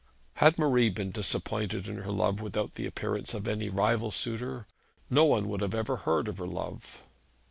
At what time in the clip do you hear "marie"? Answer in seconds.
0.57-0.89